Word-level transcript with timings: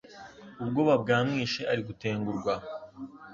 ubwoba 0.61 0.93
bwamwishe 1.01 1.61
ari 1.71 1.81
gutengurwa 1.89 2.53